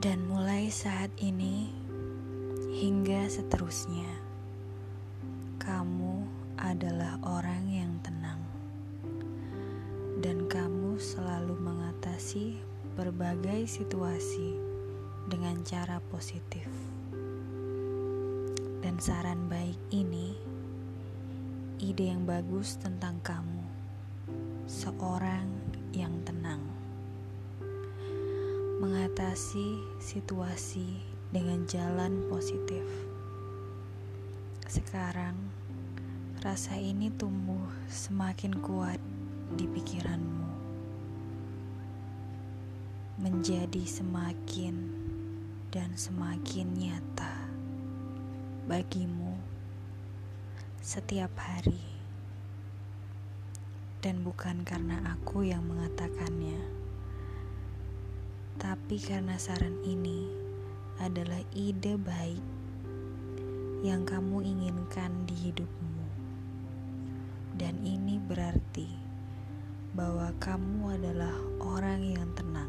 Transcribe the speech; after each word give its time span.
Mulai 0.00 0.72
saat 0.72 1.12
ini 1.20 1.68
hingga 2.72 3.28
seterusnya, 3.28 4.08
kamu 5.60 6.24
adalah 6.56 7.20
orang 7.20 7.68
yang 7.68 7.92
tenang, 8.00 8.40
dan 10.24 10.48
kamu 10.48 10.96
selalu 10.96 11.52
mengatasi 11.60 12.56
berbagai 12.96 13.68
situasi 13.68 14.56
dengan 15.28 15.60
cara 15.68 16.00
positif. 16.08 16.64
Dan 18.80 18.96
saran 18.96 19.52
baik 19.52 19.76
ini, 19.92 20.32
ide 21.76 22.08
yang 22.08 22.24
bagus 22.24 22.80
tentang 22.80 23.20
kamu, 23.20 23.64
seorang 24.64 25.59
mengatasi 28.80 29.76
situasi 30.00 31.04
dengan 31.28 31.68
jalan 31.68 32.24
positif. 32.32 32.80
Sekarang, 34.64 35.36
rasa 36.40 36.80
ini 36.80 37.12
tumbuh 37.12 37.60
semakin 37.92 38.56
kuat 38.64 38.96
di 39.52 39.68
pikiranmu, 39.68 40.48
menjadi 43.20 43.84
semakin 43.84 44.88
dan 45.68 45.92
semakin 45.92 46.72
nyata 46.72 47.36
bagimu 48.64 49.36
setiap 50.80 51.36
hari, 51.36 51.84
dan 54.00 54.24
bukan 54.24 54.64
karena 54.64 55.04
aku 55.04 55.44
yang 55.44 55.68
mengatakannya 55.68 56.79
tapi 58.60 59.00
karena 59.00 59.40
saran 59.40 59.80
ini 59.88 60.28
adalah 61.00 61.40
ide 61.56 61.96
baik 61.96 62.44
yang 63.80 64.04
kamu 64.04 64.44
inginkan 64.44 65.24
di 65.24 65.48
hidupmu, 65.48 66.04
dan 67.56 67.80
ini 67.80 68.20
berarti 68.20 68.84
bahwa 69.96 70.28
kamu 70.36 70.92
adalah 70.92 71.32
orang 71.64 72.04
yang 72.04 72.28
tenang, 72.36 72.68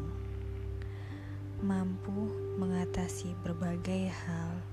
mampu 1.60 2.32
mengatasi 2.56 3.36
berbagai 3.44 4.08
hal 4.08 4.64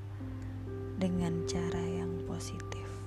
dengan 1.04 1.44
cara 1.52 1.84
yang 1.84 2.24
positif. 2.32 2.99